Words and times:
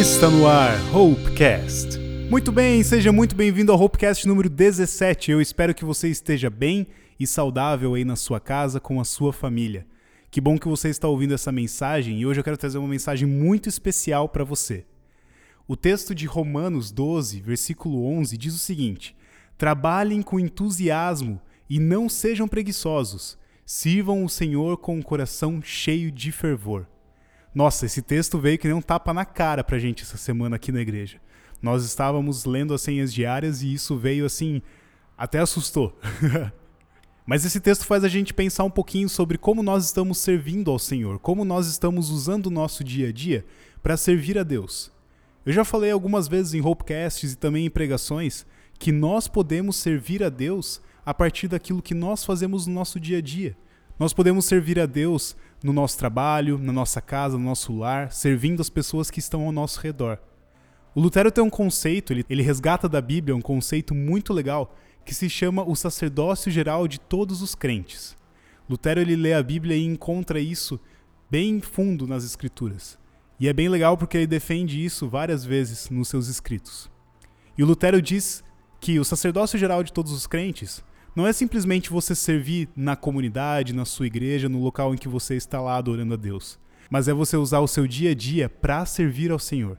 Está 0.00 0.30
no 0.30 0.46
ar, 0.46 0.78
Hopecast. 0.96 1.98
Muito 2.30 2.50
bem, 2.50 2.82
seja 2.82 3.12
muito 3.12 3.36
bem-vindo 3.36 3.70
ao 3.70 3.78
Hopecast 3.78 4.26
número 4.26 4.48
17. 4.48 5.30
Eu 5.30 5.42
espero 5.42 5.74
que 5.74 5.84
você 5.84 6.08
esteja 6.08 6.48
bem 6.48 6.86
e 7.18 7.26
saudável 7.26 7.92
aí 7.92 8.02
na 8.02 8.16
sua 8.16 8.40
casa 8.40 8.80
com 8.80 8.98
a 8.98 9.04
sua 9.04 9.30
família. 9.30 9.86
Que 10.30 10.40
bom 10.40 10.58
que 10.58 10.66
você 10.66 10.88
está 10.88 11.06
ouvindo 11.06 11.34
essa 11.34 11.52
mensagem 11.52 12.18
e 12.18 12.24
hoje 12.24 12.40
eu 12.40 12.44
quero 12.44 12.56
trazer 12.56 12.78
uma 12.78 12.88
mensagem 12.88 13.28
muito 13.28 13.68
especial 13.68 14.26
para 14.26 14.42
você. 14.42 14.86
O 15.68 15.76
texto 15.76 16.14
de 16.14 16.24
Romanos 16.24 16.90
12, 16.90 17.38
versículo 17.42 18.06
11 18.06 18.38
diz 18.38 18.54
o 18.54 18.58
seguinte: 18.58 19.14
Trabalhem 19.58 20.22
com 20.22 20.40
entusiasmo 20.40 21.38
e 21.68 21.78
não 21.78 22.08
sejam 22.08 22.48
preguiçosos. 22.48 23.36
Sirvam 23.66 24.24
o 24.24 24.30
Senhor 24.30 24.78
com 24.78 24.96
um 24.96 25.02
coração 25.02 25.60
cheio 25.62 26.10
de 26.10 26.32
fervor. 26.32 26.86
Nossa, 27.54 27.86
esse 27.86 28.00
texto 28.00 28.38
veio 28.38 28.58
que 28.58 28.68
nem 28.68 28.76
um 28.76 28.82
tapa 28.82 29.12
na 29.12 29.24
cara 29.24 29.64
pra 29.64 29.78
gente 29.78 30.02
essa 30.02 30.16
semana 30.16 30.56
aqui 30.56 30.70
na 30.70 30.80
igreja. 30.80 31.20
Nós 31.60 31.84
estávamos 31.84 32.44
lendo 32.44 32.72
as 32.72 32.80
senhas 32.80 33.12
diárias 33.12 33.62
e 33.62 33.72
isso 33.72 33.96
veio 33.96 34.24
assim, 34.24 34.62
até 35.18 35.40
assustou. 35.40 35.98
Mas 37.26 37.44
esse 37.44 37.60
texto 37.60 37.84
faz 37.84 38.02
a 38.02 38.08
gente 38.08 38.32
pensar 38.32 38.64
um 38.64 38.70
pouquinho 38.70 39.08
sobre 39.08 39.36
como 39.36 39.62
nós 39.62 39.84
estamos 39.84 40.18
servindo 40.18 40.70
ao 40.70 40.78
Senhor, 40.78 41.18
como 41.18 41.44
nós 41.44 41.66
estamos 41.66 42.08
usando 42.08 42.46
o 42.46 42.50
nosso 42.50 42.82
dia 42.82 43.08
a 43.08 43.12
dia 43.12 43.44
para 43.82 43.96
servir 43.96 44.38
a 44.38 44.42
Deus. 44.42 44.90
Eu 45.44 45.52
já 45.52 45.64
falei 45.64 45.90
algumas 45.90 46.28
vezes 46.28 46.54
em 46.54 46.64
Hopecasts 46.64 47.32
e 47.32 47.36
também 47.36 47.66
em 47.66 47.70
pregações 47.70 48.46
que 48.78 48.92
nós 48.92 49.28
podemos 49.28 49.76
servir 49.76 50.22
a 50.22 50.28
Deus 50.28 50.80
a 51.04 51.12
partir 51.12 51.48
daquilo 51.48 51.82
que 51.82 51.94
nós 51.94 52.24
fazemos 52.24 52.66
no 52.66 52.74
nosso 52.74 52.98
dia 52.98 53.18
a 53.18 53.20
dia. 53.20 53.56
Nós 54.00 54.14
podemos 54.14 54.46
servir 54.46 54.80
a 54.80 54.86
Deus 54.86 55.36
no 55.62 55.74
nosso 55.74 55.98
trabalho, 55.98 56.56
na 56.56 56.72
nossa 56.72 57.02
casa, 57.02 57.36
no 57.36 57.44
nosso 57.44 57.76
lar, 57.76 58.10
servindo 58.10 58.62
as 58.62 58.70
pessoas 58.70 59.10
que 59.10 59.18
estão 59.18 59.44
ao 59.44 59.52
nosso 59.52 59.78
redor. 59.78 60.18
O 60.94 61.02
Lutero 61.02 61.30
tem 61.30 61.44
um 61.44 61.50
conceito, 61.50 62.10
ele, 62.10 62.24
ele 62.30 62.42
resgata 62.42 62.88
da 62.88 63.02
Bíblia 63.02 63.36
um 63.36 63.42
conceito 63.42 63.94
muito 63.94 64.32
legal 64.32 64.74
que 65.04 65.14
se 65.14 65.28
chama 65.28 65.62
o 65.68 65.76
sacerdócio 65.76 66.50
geral 66.50 66.88
de 66.88 66.98
todos 66.98 67.42
os 67.42 67.54
crentes. 67.54 68.16
Lutero 68.70 69.00
ele 69.00 69.14
lê 69.14 69.34
a 69.34 69.42
Bíblia 69.42 69.76
e 69.76 69.84
encontra 69.84 70.40
isso 70.40 70.80
bem 71.30 71.60
fundo 71.60 72.06
nas 72.06 72.24
escrituras. 72.24 72.98
E 73.38 73.48
é 73.48 73.52
bem 73.52 73.68
legal 73.68 73.98
porque 73.98 74.16
ele 74.16 74.26
defende 74.26 74.82
isso 74.82 75.10
várias 75.10 75.44
vezes 75.44 75.90
nos 75.90 76.08
seus 76.08 76.26
escritos. 76.26 76.90
E 77.56 77.62
o 77.62 77.66
Lutero 77.66 78.00
diz 78.00 78.42
que 78.80 78.98
o 78.98 79.04
sacerdócio 79.04 79.58
geral 79.58 79.82
de 79.82 79.92
todos 79.92 80.10
os 80.10 80.26
crentes 80.26 80.82
não 81.20 81.26
é 81.26 81.34
simplesmente 81.34 81.90
você 81.90 82.14
servir 82.14 82.66
na 82.74 82.96
comunidade, 82.96 83.74
na 83.74 83.84
sua 83.84 84.06
igreja, 84.06 84.48
no 84.48 84.58
local 84.58 84.94
em 84.94 84.96
que 84.96 85.06
você 85.06 85.36
está 85.36 85.60
lá 85.60 85.76
adorando 85.76 86.14
a 86.14 86.16
Deus, 86.16 86.58
mas 86.88 87.08
é 87.08 87.12
você 87.12 87.36
usar 87.36 87.58
o 87.58 87.68
seu 87.68 87.86
dia 87.86 88.12
a 88.12 88.14
dia 88.14 88.48
para 88.48 88.86
servir 88.86 89.30
ao 89.30 89.38
Senhor. 89.38 89.78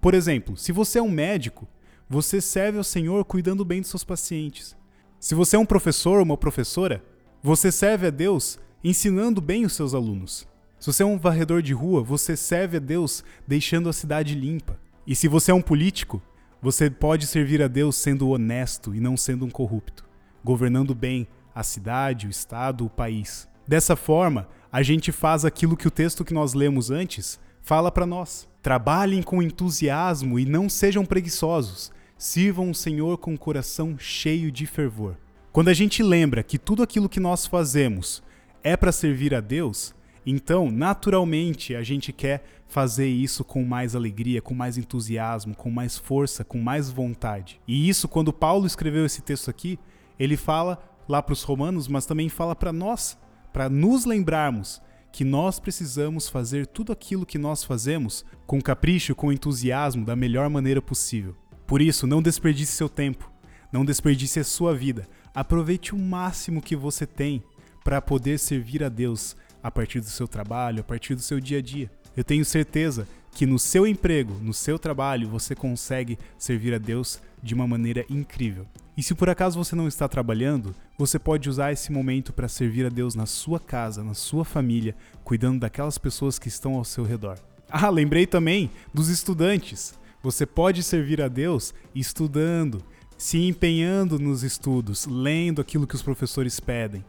Por 0.00 0.14
exemplo, 0.14 0.56
se 0.56 0.72
você 0.72 0.98
é 0.98 1.02
um 1.02 1.08
médico, 1.08 1.68
você 2.08 2.40
serve 2.40 2.76
ao 2.76 2.82
Senhor 2.82 3.24
cuidando 3.24 3.64
bem 3.64 3.80
dos 3.80 3.88
seus 3.88 4.02
pacientes. 4.02 4.76
Se 5.20 5.32
você 5.32 5.54
é 5.54 5.60
um 5.60 5.64
professor 5.64 6.16
ou 6.16 6.24
uma 6.24 6.36
professora, 6.36 7.04
você 7.40 7.70
serve 7.70 8.08
a 8.08 8.10
Deus 8.10 8.58
ensinando 8.82 9.40
bem 9.40 9.64
os 9.64 9.74
seus 9.74 9.94
alunos. 9.94 10.44
Se 10.80 10.92
você 10.92 11.04
é 11.04 11.06
um 11.06 11.18
varredor 11.18 11.62
de 11.62 11.72
rua, 11.72 12.02
você 12.02 12.36
serve 12.36 12.78
a 12.78 12.80
Deus 12.80 13.22
deixando 13.46 13.88
a 13.88 13.92
cidade 13.92 14.34
limpa. 14.34 14.76
E 15.06 15.14
se 15.14 15.28
você 15.28 15.52
é 15.52 15.54
um 15.54 15.62
político, 15.62 16.20
você 16.60 16.90
pode 16.90 17.28
servir 17.28 17.62
a 17.62 17.68
Deus 17.68 17.94
sendo 17.94 18.28
honesto 18.28 18.92
e 18.92 18.98
não 18.98 19.16
sendo 19.16 19.44
um 19.44 19.50
corrupto 19.50 20.09
governando 20.44 20.94
bem 20.94 21.26
a 21.54 21.62
cidade, 21.62 22.26
o 22.26 22.30
estado, 22.30 22.84
o 22.84 22.90
país. 22.90 23.48
Dessa 23.66 23.94
forma, 23.94 24.48
a 24.72 24.82
gente 24.82 25.12
faz 25.12 25.44
aquilo 25.44 25.76
que 25.76 25.88
o 25.88 25.90
texto 25.90 26.24
que 26.24 26.34
nós 26.34 26.54
lemos 26.54 26.90
antes 26.90 27.38
fala 27.60 27.90
para 27.90 28.06
nós. 28.06 28.48
Trabalhem 28.62 29.22
com 29.22 29.42
entusiasmo 29.42 30.38
e 30.38 30.44
não 30.44 30.68
sejam 30.68 31.04
preguiçosos. 31.04 31.92
Sirvam 32.16 32.70
o 32.70 32.74
Senhor 32.74 33.18
com 33.18 33.34
o 33.34 33.38
coração 33.38 33.96
cheio 33.98 34.50
de 34.50 34.66
fervor. 34.66 35.16
Quando 35.52 35.68
a 35.68 35.74
gente 35.74 36.02
lembra 36.02 36.42
que 36.42 36.58
tudo 36.58 36.82
aquilo 36.82 37.08
que 37.08 37.18
nós 37.18 37.46
fazemos 37.46 38.22
é 38.62 38.76
para 38.76 38.92
servir 38.92 39.34
a 39.34 39.40
Deus, 39.40 39.94
então, 40.24 40.70
naturalmente, 40.70 41.74
a 41.74 41.82
gente 41.82 42.12
quer 42.12 42.44
fazer 42.68 43.08
isso 43.08 43.42
com 43.42 43.64
mais 43.64 43.96
alegria, 43.96 44.40
com 44.40 44.54
mais 44.54 44.78
entusiasmo, 44.78 45.56
com 45.56 45.70
mais 45.70 45.98
força, 45.98 46.44
com 46.44 46.58
mais 46.58 46.88
vontade. 46.88 47.60
E 47.66 47.88
isso, 47.88 48.06
quando 48.06 48.32
Paulo 48.32 48.66
escreveu 48.66 49.04
esse 49.04 49.22
texto 49.22 49.50
aqui, 49.50 49.78
ele 50.20 50.36
fala 50.36 50.78
lá 51.08 51.22
para 51.22 51.32
os 51.32 51.42
romanos, 51.42 51.88
mas 51.88 52.04
também 52.04 52.28
fala 52.28 52.54
para 52.54 52.74
nós, 52.74 53.18
para 53.54 53.70
nos 53.70 54.04
lembrarmos 54.04 54.80
que 55.10 55.24
nós 55.24 55.58
precisamos 55.58 56.28
fazer 56.28 56.66
tudo 56.66 56.92
aquilo 56.92 57.24
que 57.24 57.38
nós 57.38 57.64
fazemos 57.64 58.24
com 58.46 58.60
capricho, 58.60 59.14
com 59.14 59.32
entusiasmo, 59.32 60.04
da 60.04 60.14
melhor 60.14 60.50
maneira 60.50 60.82
possível. 60.82 61.34
Por 61.66 61.80
isso, 61.80 62.06
não 62.06 62.20
desperdice 62.20 62.72
seu 62.72 62.88
tempo, 62.88 63.32
não 63.72 63.82
desperdice 63.82 64.38
a 64.38 64.44
sua 64.44 64.74
vida. 64.74 65.08
Aproveite 65.34 65.94
o 65.94 65.98
máximo 65.98 66.60
que 66.60 66.76
você 66.76 67.06
tem 67.06 67.42
para 67.82 68.02
poder 68.02 68.38
servir 68.38 68.84
a 68.84 68.90
Deus 68.90 69.34
a 69.62 69.70
partir 69.70 70.00
do 70.00 70.06
seu 70.06 70.28
trabalho, 70.28 70.80
a 70.80 70.84
partir 70.84 71.14
do 71.14 71.22
seu 71.22 71.40
dia 71.40 71.58
a 71.58 71.62
dia. 71.62 71.90
Eu 72.14 72.22
tenho 72.22 72.44
certeza 72.44 73.08
que 73.32 73.46
no 73.46 73.58
seu 73.58 73.86
emprego, 73.86 74.34
no 74.40 74.52
seu 74.52 74.78
trabalho, 74.78 75.28
você 75.28 75.54
consegue 75.54 76.18
servir 76.38 76.74
a 76.74 76.78
Deus 76.78 77.20
de 77.42 77.54
uma 77.54 77.66
maneira 77.66 78.04
incrível. 78.08 78.66
E 78.96 79.02
se 79.02 79.14
por 79.14 79.30
acaso 79.30 79.62
você 79.62 79.74
não 79.74 79.88
está 79.88 80.06
trabalhando, 80.08 80.74
você 80.98 81.18
pode 81.18 81.48
usar 81.48 81.72
esse 81.72 81.90
momento 81.90 82.32
para 82.32 82.48
servir 82.48 82.84
a 82.84 82.90
Deus 82.90 83.14
na 83.14 83.24
sua 83.24 83.58
casa, 83.58 84.04
na 84.04 84.14
sua 84.14 84.44
família, 84.44 84.94
cuidando 85.24 85.60
daquelas 85.60 85.96
pessoas 85.96 86.38
que 86.38 86.48
estão 86.48 86.74
ao 86.74 86.84
seu 86.84 87.04
redor. 87.04 87.38
Ah, 87.70 87.88
lembrei 87.88 88.26
também 88.26 88.70
dos 88.92 89.08
estudantes. 89.08 89.94
Você 90.22 90.44
pode 90.44 90.82
servir 90.82 91.22
a 91.22 91.28
Deus 91.28 91.72
estudando, 91.94 92.82
se 93.16 93.38
empenhando 93.38 94.18
nos 94.18 94.42
estudos, 94.42 95.06
lendo 95.06 95.60
aquilo 95.60 95.86
que 95.86 95.94
os 95.94 96.02
professores 96.02 96.60
pedem. 96.60 97.04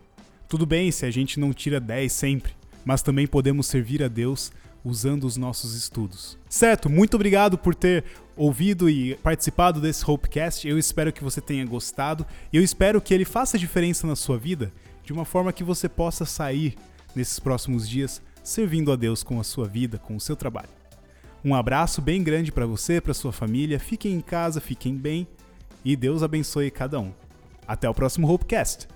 Tudo 0.48 0.66
bem 0.66 0.92
se 0.92 1.06
a 1.06 1.12
gente 1.12 1.40
não 1.40 1.52
tira 1.52 1.80
10 1.80 2.12
sempre, 2.12 2.54
mas 2.86 3.02
também 3.02 3.28
podemos 3.28 3.68
servir 3.68 4.04
a 4.04 4.08
Deus 4.08 4.52
usando 4.84 5.26
os 5.26 5.38
nossos 5.38 5.76
estudos. 5.76 6.38
Certo, 6.50 6.90
muito 6.90 7.16
obrigado 7.16 7.58
por 7.58 7.76
ter 7.76 8.04
ouvido 8.36 8.90
e 8.90 9.16
participado 9.16 9.80
desse 9.80 10.10
Hopecast. 10.10 10.68
Eu 10.68 10.78
espero 10.78 11.14
que 11.14 11.24
você 11.24 11.40
tenha 11.40 11.66
gostado 11.66 12.26
e 12.52 12.58
eu 12.58 12.64
espero 12.64 13.02
que 13.02 13.14
ele 13.14 13.26
faça 13.26 13.58
diferença 13.58 14.08
na 14.08 14.16
sua 14.16 14.38
vida 14.38 14.72
de 15.04 15.14
uma 15.14 15.26
forma 15.26 15.54
que 15.54 15.64
você 15.64 15.88
possa 15.88 16.26
sair 16.26 16.76
nesses 17.16 17.40
próximos 17.40 17.88
dias 17.88 18.22
servindo 18.44 18.92
a 18.92 18.96
Deus 18.96 19.24
com 19.24 19.40
a 19.40 19.44
sua 19.44 19.68
vida, 19.68 19.98
com 19.98 20.16
o 20.16 20.22
seu 20.22 20.36
trabalho. 20.36 20.70
Um 21.44 21.56
abraço 21.56 22.02
bem 22.02 22.24
grande 22.24 22.52
para 22.52 22.66
você, 22.66 23.02
para 23.02 23.14
sua 23.14 23.32
família. 23.32 23.80
Fiquem 23.80 24.14
em 24.14 24.22
casa, 24.22 24.62
fiquem 24.62 24.96
bem 24.96 25.28
e 25.84 25.96
Deus 25.96 26.24
abençoe 26.24 26.70
cada 26.70 27.00
um. 27.00 27.12
Até 27.68 27.90
o 27.90 27.94
próximo 27.94 28.32
Hopecast. 28.32 28.88